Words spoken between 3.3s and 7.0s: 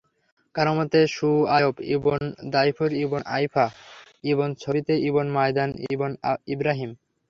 আয়ফা ibn ছাবিত ibn মাদয়ান ibn Ibrahim.